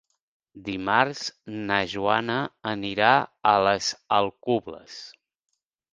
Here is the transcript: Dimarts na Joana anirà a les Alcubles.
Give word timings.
Dimarts 0.69 1.19
na 1.67 1.77
Joana 1.91 2.39
anirà 2.73 3.13
a 3.53 3.55
les 3.67 3.91
Alcubles. 4.21 5.01